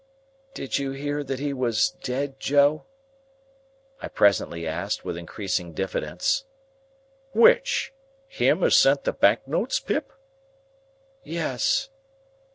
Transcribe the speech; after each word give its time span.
"Did 0.55 0.79
you 0.79 0.93
hear 0.93 1.23
that 1.23 1.37
he 1.37 1.53
was 1.53 1.91
dead, 2.01 2.39
Joe?" 2.39 2.85
I 4.01 4.07
presently 4.07 4.65
asked, 4.65 5.05
with 5.05 5.15
increasing 5.15 5.73
diffidence. 5.73 6.43
"Which? 7.33 7.93
Him 8.27 8.63
as 8.63 8.75
sent 8.75 9.03
the 9.03 9.13
bank 9.13 9.47
notes, 9.47 9.79
Pip?" 9.79 10.11
"Yes." 11.23 11.91